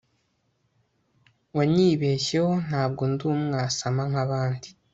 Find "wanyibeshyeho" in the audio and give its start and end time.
1.55-2.53